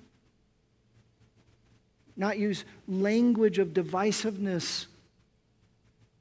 [2.17, 4.87] not use language of divisiveness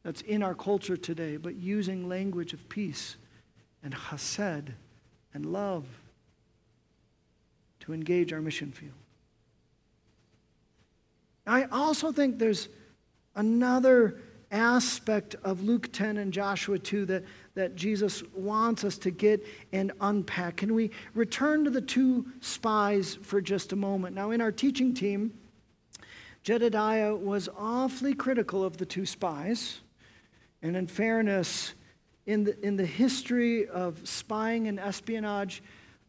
[0.03, 3.17] that's in our culture today, but using language of peace
[3.83, 4.69] and chesed
[5.33, 5.85] and love
[7.81, 8.93] to engage our mission field.
[11.45, 12.69] I also think there's
[13.35, 14.19] another
[14.51, 17.23] aspect of Luke 10 and Joshua 2 that,
[17.55, 20.57] that Jesus wants us to get and unpack.
[20.57, 24.15] Can we return to the two spies for just a moment?
[24.15, 25.33] Now, in our teaching team,
[26.43, 29.79] Jedediah was awfully critical of the two spies.
[30.61, 31.73] And in fairness,
[32.25, 35.63] in the, in the history of spying and espionage,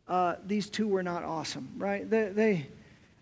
[0.08, 2.08] uh, these two were not awesome, right?
[2.08, 2.66] They, they,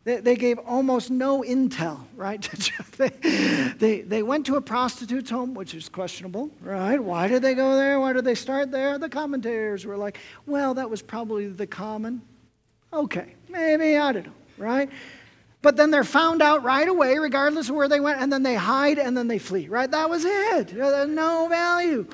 [0.04, 2.40] they, they gave almost no intel, right?
[2.96, 3.08] they,
[3.78, 6.98] they, they went to a prostitute's home, which is questionable, right?
[6.98, 8.00] Why did they go there?
[8.00, 8.98] Why did they start there?
[8.98, 12.22] The commentators were like, well, that was probably the common.
[12.92, 14.90] Okay, maybe, I don't know, right?
[15.62, 18.54] But then they're found out right away, regardless of where they went, and then they
[18.54, 19.90] hide and then they flee, right?
[19.90, 20.74] That was it.
[20.74, 22.06] No value.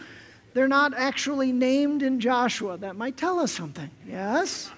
[0.57, 2.79] They're not actually named in Joshua.
[2.79, 4.71] That might tell us something, yes?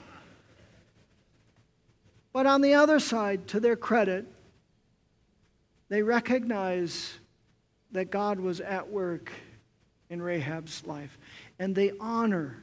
[2.33, 4.27] But on the other side, to their credit,
[5.89, 7.13] they recognize
[7.93, 9.31] that God was at work
[10.11, 11.17] in Rahab's life.
[11.61, 12.61] And they honor,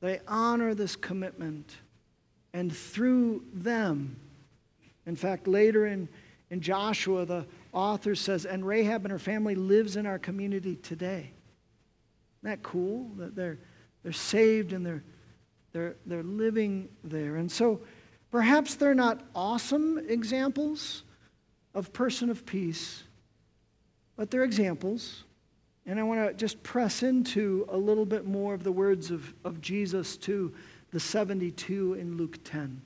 [0.00, 1.70] they honor this commitment.
[2.54, 4.16] And through them,
[5.04, 6.08] in fact, later in,
[6.48, 11.32] in Joshua, the author says, and Rahab and her family lives in our community today.
[12.42, 13.10] That cool?
[13.16, 13.58] That they're,
[14.02, 15.02] they're saved and they're,
[15.72, 17.36] they're, they're living there.
[17.36, 17.80] And so
[18.30, 21.04] perhaps they're not awesome examples
[21.74, 23.04] of person of peace,
[24.16, 25.24] but they're examples.
[25.86, 29.32] And I want to just press into a little bit more of the words of,
[29.44, 30.52] of Jesus to
[30.92, 32.80] the 72 in Luke 10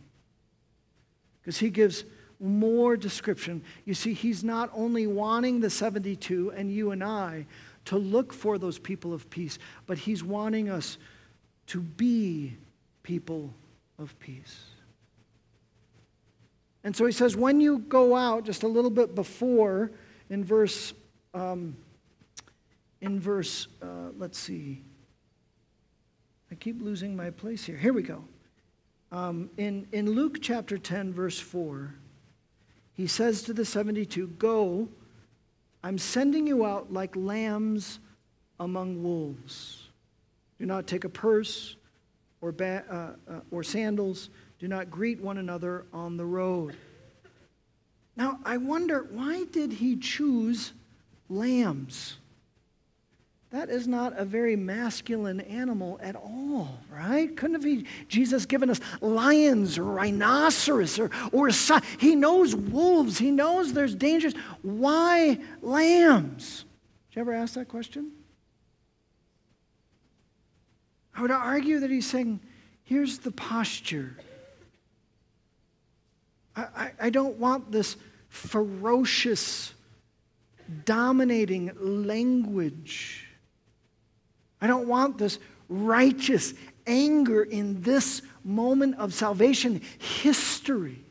[1.40, 2.04] because he gives
[2.40, 3.62] more description.
[3.84, 7.46] You see, he's not only wanting the 72 and you and I
[7.86, 10.98] to look for those people of peace, but he's wanting us
[11.66, 12.56] to be
[13.02, 13.52] people
[13.98, 14.64] of peace.
[16.82, 19.90] And so he says, when you go out, just a little bit before,
[20.28, 20.92] in verse,
[21.32, 21.76] um,
[23.00, 24.82] in verse, uh, let's see.
[26.50, 27.76] I keep losing my place here.
[27.76, 28.24] Here we go.
[29.10, 31.94] Um, in, in Luke chapter 10, verse 4,
[32.94, 34.88] he says to the 72, Go,
[35.84, 38.00] I'm sending you out like lambs
[38.58, 39.90] among wolves.
[40.58, 41.76] Do not take a purse
[42.40, 44.30] or, ba- uh, uh, or sandals.
[44.58, 46.74] Do not greet one another on the road.
[48.16, 50.72] Now, I wonder, why did he choose
[51.28, 52.16] lambs?
[53.54, 57.34] That is not a very masculine animal at all, right?
[57.36, 61.50] Couldn't have he, Jesus given us lions or rhinoceros or, or
[62.00, 63.16] he knows wolves.
[63.16, 64.34] He knows there's dangers.
[64.62, 66.64] Why lambs?
[67.10, 68.10] Did you ever ask that question?
[71.14, 72.40] I would argue that he's saying,
[72.82, 74.16] here's the posture.
[76.56, 79.72] I, I, I don't want this ferocious,
[80.84, 83.23] dominating language
[84.64, 86.54] I don't want this righteous
[86.86, 91.04] anger in this moment of salvation history.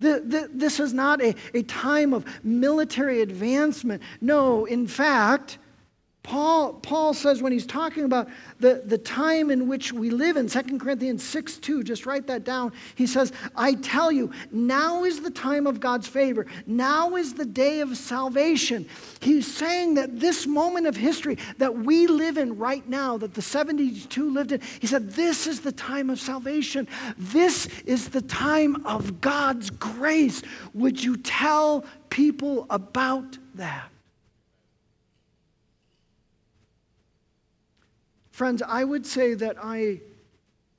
[0.00, 4.02] This is not a, a time of military advancement.
[4.20, 5.58] No, in fact,
[6.22, 8.28] Paul, Paul says when he's talking about
[8.60, 12.44] the, the time in which we live in 2 Corinthians 6 2, just write that
[12.44, 12.72] down.
[12.94, 16.46] He says, I tell you, now is the time of God's favor.
[16.64, 18.88] Now is the day of salvation.
[19.18, 23.42] He's saying that this moment of history that we live in right now, that the
[23.42, 26.86] 72 lived in, he said, this is the time of salvation.
[27.18, 30.42] This is the time of God's grace.
[30.72, 33.91] Would you tell people about that?
[38.42, 40.00] Friends, I would say that I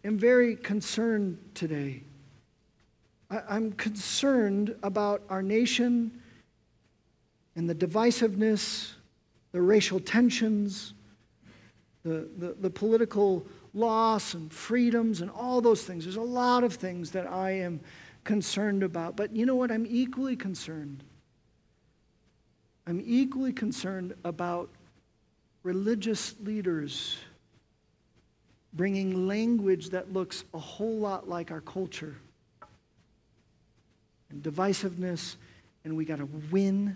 [0.03, 2.03] am very concerned today.
[3.29, 6.11] I, am concerned about our nation
[7.55, 8.91] and the divisiveness,
[9.53, 10.93] the racial tensions,
[12.03, 16.03] the, the, the political loss and freedoms and all those things.
[16.03, 17.79] There's a lot of things that I am
[18.25, 19.15] concerned about.
[19.15, 19.71] But you know what?
[19.71, 21.01] I'm equally concerned.
[22.87, 24.69] I'm equally concerned about
[25.63, 27.19] religious leaders
[28.73, 32.15] bringing language that looks a whole lot like our culture.
[34.29, 35.35] And divisiveness,
[35.85, 36.95] and we got to win,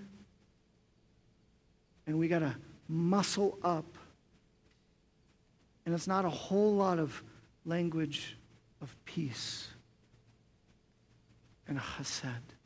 [2.08, 2.56] and we got to
[2.88, 3.86] muscle up.
[5.86, 7.24] And it's not a whole lot of
[7.66, 8.38] language
[8.82, 9.68] of peace
[11.68, 12.57] and chesed.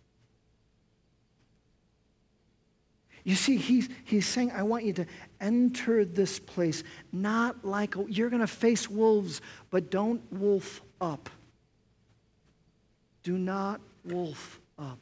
[3.23, 5.05] You see, he's, he's saying, I want you to
[5.39, 11.29] enter this place not like a, you're going to face wolves, but don't wolf up.
[13.23, 14.99] Do not wolf up.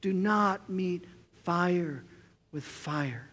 [0.00, 1.04] Do not meet
[1.42, 2.04] fire
[2.52, 3.28] with fire.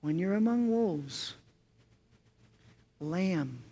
[0.00, 1.34] When you're among wolves,
[2.98, 3.62] lamb.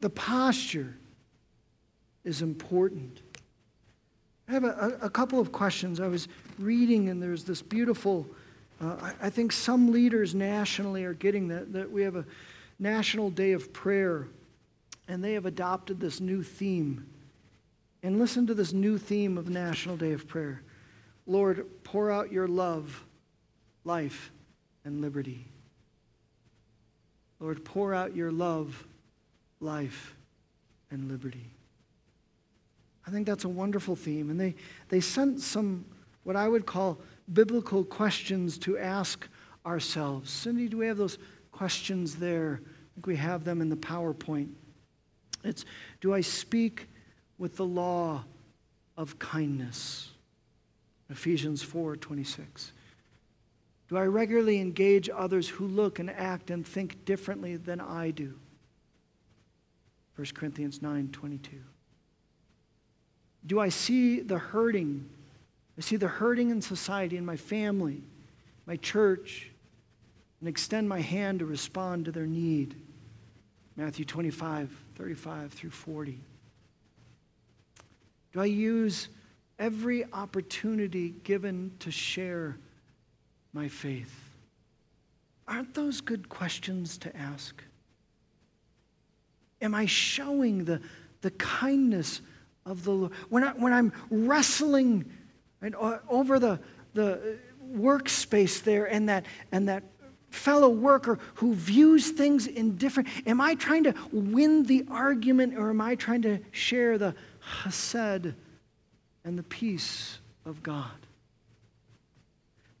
[0.00, 0.96] The posture
[2.24, 3.20] is important.
[4.48, 6.00] I have a, a, couple of questions.
[6.00, 8.26] I was reading, and there's this beautiful,
[8.80, 12.24] uh, I, I, think some leaders nationally are getting that, that we have a
[12.78, 14.28] national day of prayer,
[15.08, 17.06] and they have adopted this new theme.
[18.02, 20.62] And listen to this new theme of National Day of Prayer
[21.26, 23.02] Lord, pour out your love,
[23.84, 24.30] life,
[24.84, 25.46] and liberty.
[27.40, 28.86] Lord, pour out your love,
[29.60, 30.14] life,
[30.90, 31.53] and liberty.
[33.06, 34.30] I think that's a wonderful theme.
[34.30, 34.54] And they,
[34.88, 35.84] they sent some,
[36.24, 36.98] what I would call
[37.32, 39.28] biblical questions to ask
[39.66, 40.30] ourselves.
[40.30, 41.18] Cindy, do we have those
[41.52, 42.60] questions there?
[42.62, 44.48] I think we have them in the PowerPoint.
[45.42, 45.64] It's
[46.00, 46.88] Do I speak
[47.38, 48.24] with the law
[48.96, 50.10] of kindness?
[51.10, 52.72] Ephesians 4 26.
[53.88, 58.34] Do I regularly engage others who look and act and think differently than I do?
[60.16, 61.56] 1 Corinthians 9 22.
[63.46, 65.08] Do I see the hurting?
[65.76, 68.02] I see the hurting in society, in my family,
[68.66, 69.50] my church,
[70.40, 72.74] and extend my hand to respond to their need.
[73.76, 76.20] Matthew 25, 35 through 40.
[78.32, 79.08] Do I use
[79.58, 82.56] every opportunity given to share
[83.52, 84.12] my faith?
[85.46, 87.62] Aren't those good questions to ask?
[89.60, 90.80] Am I showing the,
[91.20, 92.20] the kindness
[92.66, 93.12] of the Lord.
[93.28, 95.10] When, I, when I'm wrestling
[95.60, 95.74] right,
[96.08, 96.58] over the,
[96.94, 97.38] the
[97.72, 99.84] workspace there and that, and that
[100.30, 105.70] fellow worker who views things in different, am I trying to win the argument or
[105.70, 107.14] am I trying to share the
[107.62, 108.34] chesed
[109.24, 110.90] and the peace of God?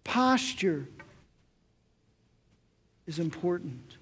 [0.02, 0.86] Posture
[3.06, 3.96] is important.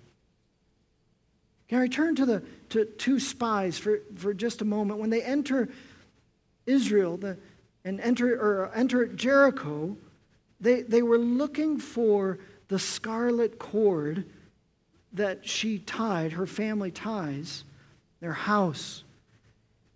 [1.74, 5.00] I return to the to two spies for, for just a moment?
[5.00, 5.68] When they enter
[6.66, 7.36] Israel the,
[7.84, 9.96] and enter or enter Jericho,
[10.60, 14.24] they, they were looking for the scarlet cord
[15.12, 17.64] that she tied, her family ties,
[18.20, 19.04] their house.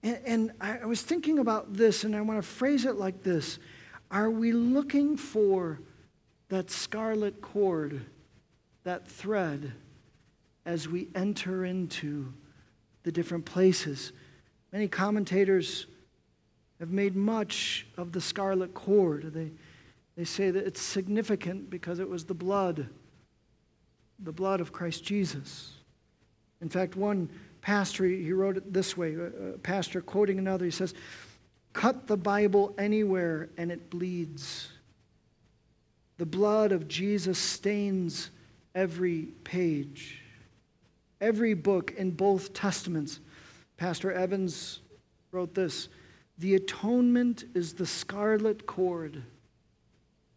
[0.03, 3.59] And, and I was thinking about this, and I want to phrase it like this
[4.11, 5.81] Are we looking for
[6.49, 8.05] that scarlet cord,
[8.85, 9.73] that thread?
[10.67, 12.33] As we enter into
[13.05, 14.13] the different places.
[14.73, 15.87] Many commentators
[16.81, 19.33] have made much of the scarlet cord.
[19.33, 19.53] They,
[20.17, 22.89] they say that it's significant because it was the blood,
[24.19, 25.73] the blood of Christ Jesus.
[26.61, 30.95] In fact, one pastor, he wrote it this way a pastor quoting another, he says,
[31.73, 34.69] Cut the Bible anywhere and it bleeds.
[36.19, 38.31] The blood of Jesus stains
[38.75, 40.23] every page
[41.21, 43.21] every book in both Testaments.
[43.77, 44.81] Pastor Evans
[45.33, 45.89] wrote this
[46.39, 49.23] The atonement is the scarlet cord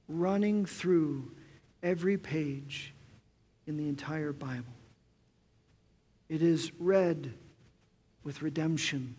[0.07, 1.31] running through
[1.83, 2.93] every page
[3.67, 4.73] in the entire Bible.
[6.27, 7.31] It is red
[8.23, 9.15] with redemption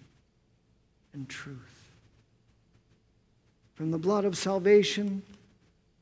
[1.12, 1.56] and truth.
[3.74, 5.22] From the blood of salvation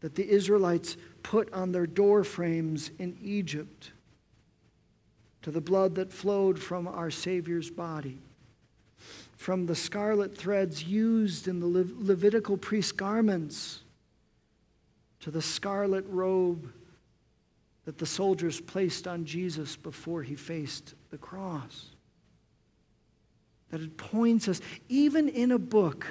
[0.00, 3.92] that the Israelites put on their door frames in Egypt
[5.42, 8.18] to the blood that flowed from our Savior's body,
[9.36, 13.82] from the scarlet threads used in the Le- Levitical priest garments,
[15.20, 16.70] to the scarlet robe
[17.84, 21.86] that the soldiers placed on Jesus before he faced the cross.
[23.70, 26.06] That it points us, even in a book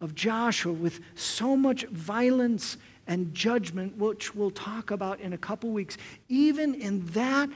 [0.00, 2.76] of Joshua with so much violence
[3.06, 5.96] and judgment, which we'll talk about in a couple weeks,
[6.28, 7.48] even in that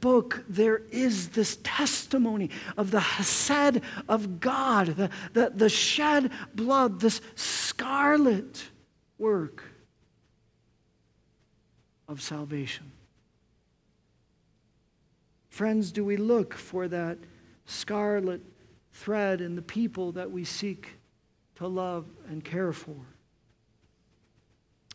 [0.00, 7.00] book, there is this testimony of the Hesed of God, the, the, the shed blood,
[7.00, 8.68] this scarlet
[9.18, 9.64] work
[12.08, 12.90] of salvation.
[15.48, 17.18] Friends, do we look for that
[17.66, 18.40] scarlet
[18.92, 20.88] thread in the people that we seek
[21.56, 22.96] to love and care for?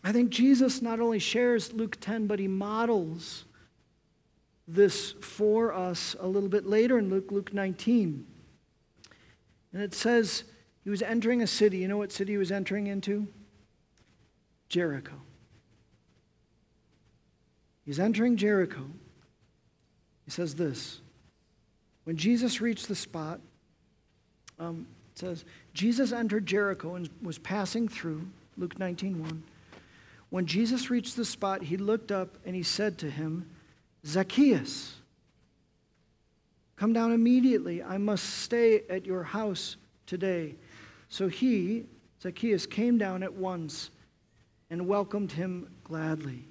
[0.05, 3.45] I think Jesus not only shares Luke 10, but he models
[4.67, 8.23] this for us a little bit later in Luke, Luke 19.
[9.73, 10.43] And it says
[10.83, 11.79] he was entering a city.
[11.79, 13.27] You know what city he was entering into?
[14.69, 15.15] Jericho.
[17.83, 18.85] He's entering Jericho.
[20.25, 20.99] He says this
[22.03, 23.41] When Jesus reached the spot,
[24.59, 29.43] Um, it says, Jesus entered Jericho and was passing through, Luke 19 1.
[30.35, 33.49] When Jesus reached the spot, he looked up and he said to him,
[34.05, 34.93] Zacchaeus,
[36.75, 37.81] come down immediately.
[37.81, 40.55] I must stay at your house today.
[41.07, 41.85] So he,
[42.21, 43.91] Zacchaeus, came down at once
[44.69, 46.43] and welcomed him gladly.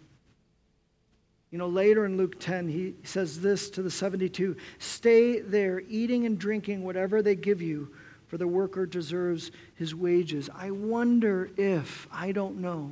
[1.51, 6.25] You know, later in Luke 10, he says this to the 72 Stay there, eating
[6.25, 7.95] and drinking whatever they give you,
[8.29, 10.49] for the worker deserves his wages.
[10.55, 12.91] I wonder if, I don't know,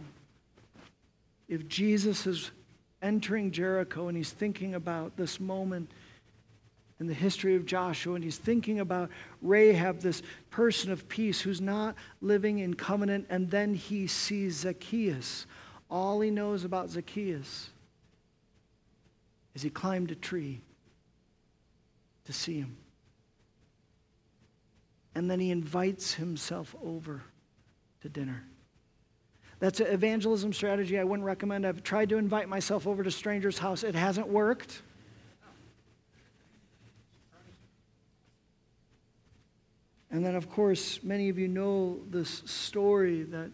[1.52, 2.50] if Jesus is
[3.02, 5.90] entering Jericho and he's thinking about this moment
[6.98, 9.10] in the history of Joshua, and he's thinking about
[9.42, 15.46] Rahab, this person of peace who's not living in covenant, and then he sees Zacchaeus.
[15.90, 17.68] All he knows about Zacchaeus
[19.54, 20.62] is he climbed a tree
[22.24, 22.78] to see him.
[25.14, 27.22] And then he invites himself over
[28.00, 28.42] to dinner.
[29.62, 31.64] That's an evangelism strategy I wouldn't recommend.
[31.64, 33.84] I've tried to invite myself over to strangers' house.
[33.84, 34.82] It hasn't worked.
[40.10, 43.52] And then, of course, many of you know this story that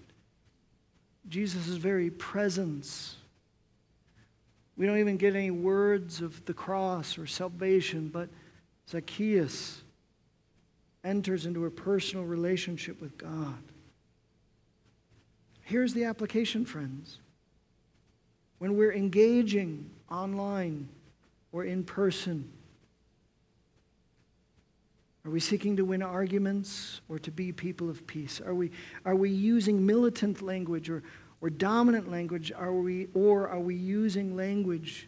[1.28, 3.16] Jesus' very presence
[4.78, 8.28] we don't even get any words of the cross or salvation, but
[8.88, 9.82] Zacchaeus
[11.02, 13.58] enters into a personal relationship with God.
[15.68, 17.18] Here's the application, friends.
[18.56, 20.88] When we're engaging online
[21.52, 22.50] or in person,
[25.26, 28.40] are we seeking to win arguments or to be people of peace?
[28.40, 28.70] Are we,
[29.04, 31.02] are we using militant language or,
[31.42, 35.06] or dominant language are we or are we using language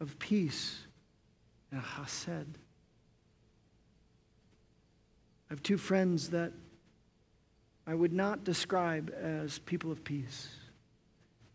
[0.00, 0.78] of peace
[1.70, 2.46] and chesed?
[5.50, 6.54] I have two friends that
[7.86, 10.48] I would not describe as people of peace.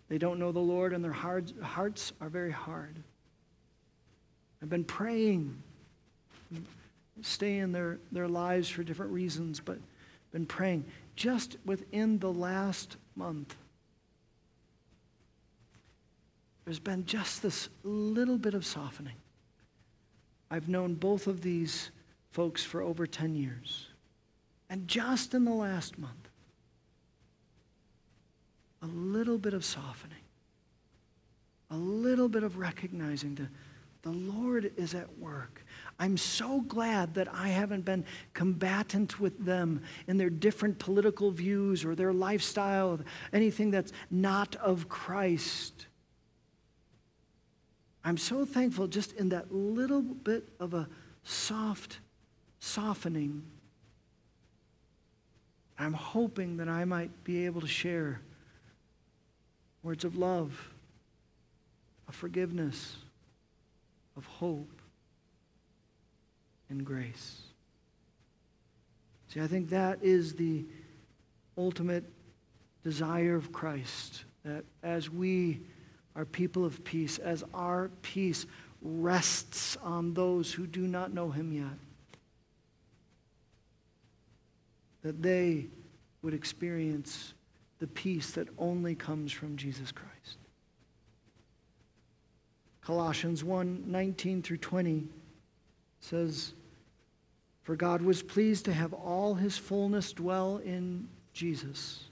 [0.08, 2.98] They don't know the Lord and their hearts, are very hard.
[4.62, 5.62] I've been praying,
[7.22, 9.78] stay in their, their lives for different reasons, but
[10.32, 13.56] been praying just within the last month,
[16.66, 19.16] there's been just this little bit of softening.
[20.50, 21.92] I've known both of these
[22.32, 23.88] folks for over 10 years.
[24.70, 26.21] And just in the last month,
[28.82, 30.18] a little bit of softening,
[31.70, 33.48] a little bit of recognizing that
[34.02, 35.64] the Lord is at work.
[36.00, 38.04] I'm so glad that I haven't been
[38.34, 43.00] combatant with them in their different political views or their lifestyle,
[43.32, 45.86] anything that's not of Christ.
[48.04, 50.90] I'm so thankful just in that little bit of a
[51.24, 52.00] soft
[52.60, 53.44] softening.
[55.78, 58.22] I'm hoping that I might be able to share
[59.84, 60.70] words of love,
[62.08, 62.96] of forgiveness,
[64.18, 64.82] of hope
[66.70, 67.42] and grace.
[69.30, 70.66] See, I think that is the
[71.58, 72.04] ultimate
[72.84, 75.62] desire of Christ, that as we
[76.16, 78.46] are people of peace, as our peace
[78.82, 81.78] rests on those who do not know him yet,
[85.04, 85.68] that they
[86.22, 87.34] would experience
[87.82, 90.38] the peace that only comes from Jesus Christ.
[92.82, 95.04] Colossians 1 19 through 20
[96.00, 96.54] says,
[97.64, 102.06] for God was pleased to have all his fullness dwell in Jesus,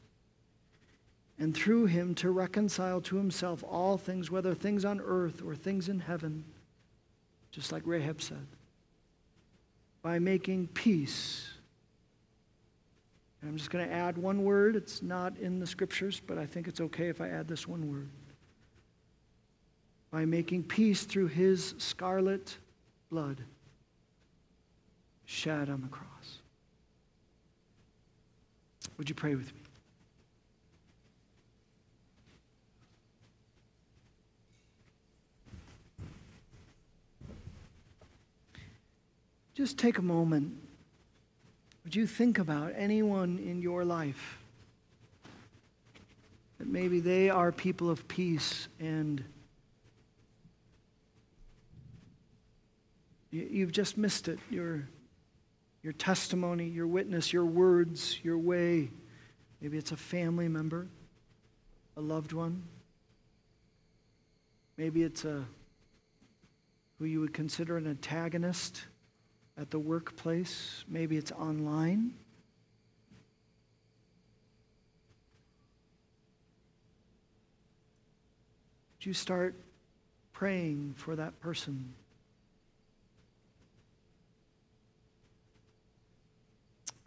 [1.38, 5.89] and through him to reconcile to himself all things, whether things on earth or things
[5.89, 6.43] in heaven,
[7.51, 8.45] just like Rahab said,
[10.01, 11.49] by making peace.
[13.42, 14.76] And I'm just going to add one word.
[14.76, 17.90] It's not in the scriptures, but I think it's okay if I add this one
[17.92, 18.10] word.
[20.12, 22.58] By making peace through his scarlet
[23.10, 23.38] blood
[25.26, 26.40] shed on the cross.
[28.98, 29.62] Would you pray with me?
[39.54, 40.54] Just take a moment.
[41.84, 44.38] Would you think about anyone in your life
[46.60, 49.24] that maybe they are people of peace and
[53.32, 54.40] you've just missed it.
[54.50, 54.88] You're
[55.82, 58.92] your testimony, your witness, your words, your way.
[59.62, 60.88] Maybe it's a family member,
[61.96, 62.64] a loved one.
[64.78, 65.46] Maybe it's a
[66.98, 68.84] who you would consider an antagonist,
[69.60, 70.86] at the workplace.
[70.88, 72.14] Maybe it's online.
[78.97, 79.55] Would you start
[80.32, 81.93] praying for that person?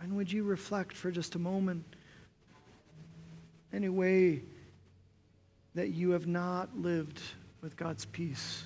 [0.01, 1.85] And would you reflect for just a moment
[3.73, 4.43] any way
[5.75, 7.21] that you have not lived
[7.63, 8.65] with God's peace?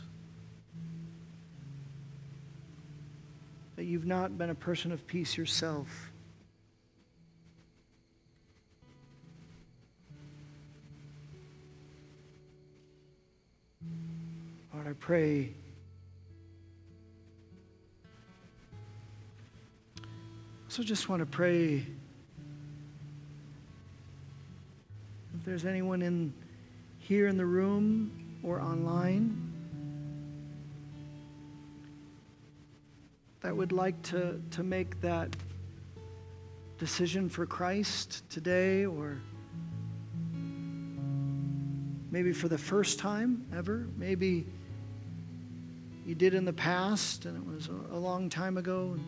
[3.77, 6.11] That you've not been a person of peace yourself?
[14.73, 15.55] Lord, I pray
[20.77, 21.87] So just want to pray.
[25.35, 26.35] If there's anyone in
[26.99, 28.11] here in the room
[28.43, 29.46] or online
[33.47, 35.37] that would like to, to make that
[36.79, 39.19] decision for Christ today or
[42.11, 44.45] maybe for the first time ever, maybe
[46.05, 48.99] you did in the past and it was a, long time ago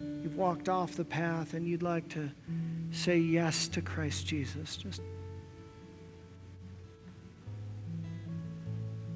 [0.00, 2.28] you've walked off the path and you'd like to
[2.90, 5.00] say yes to Christ Jesus, just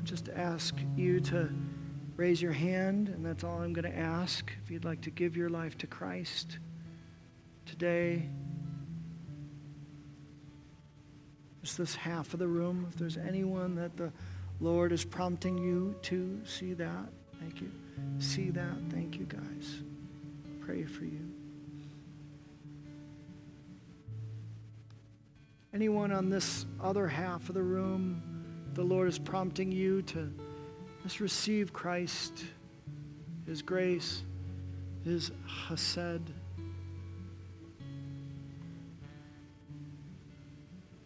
[0.04, 1.50] just ask you to
[2.16, 4.52] raise your hand, and that's all I'm going to ask.
[4.64, 6.58] If you'd like to give your life to Christ
[7.66, 8.28] today,
[11.62, 14.12] just this half of the room, if there's anyone that the
[14.60, 17.08] Lord is prompting you to see that,
[17.40, 17.70] thank you.
[18.18, 19.82] See that, thank you, guys
[20.64, 21.20] pray for you.
[25.74, 28.22] Anyone on this other half of the room,
[28.74, 30.32] the Lord is prompting you to
[31.02, 32.44] just receive Christ,
[33.46, 34.22] His grace,
[35.04, 35.30] His
[35.68, 36.22] chesed.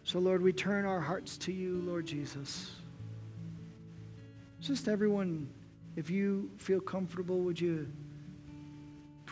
[0.03, 2.71] So, Lord, we turn our hearts to you, Lord Jesus.
[4.61, 5.49] Just everyone,
[5.95, 7.87] if you feel comfortable, would you?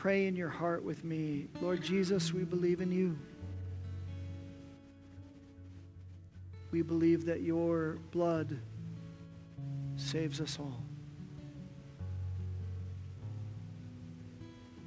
[0.05, 3.17] pray in your heart with me Lord Jesus, we believe in you.
[6.69, 8.59] We believe that your blood
[10.05, 10.83] saves us all.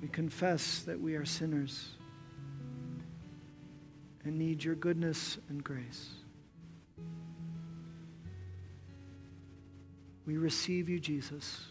[0.00, 1.88] We confess that we are sinners
[4.24, 6.10] and need your goodness and grace.
[10.24, 11.62] We receive you, Jesus,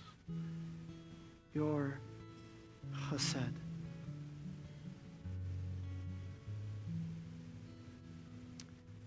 [1.54, 2.00] your
[3.10, 3.54] chesed.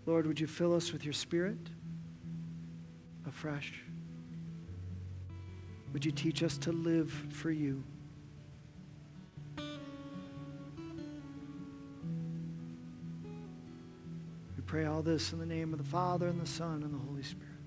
[0.07, 1.59] Lord, would you fill us with your spirit
[3.27, 3.83] afresh?
[5.93, 7.83] Would you teach us to live for you?
[14.57, 16.99] We pray all this in the name of the Father, and the Son, and the
[16.99, 17.50] Holy Spirit.